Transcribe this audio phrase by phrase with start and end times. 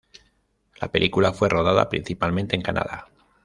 [0.81, 3.07] La película fue rodada principalmente en Canadá.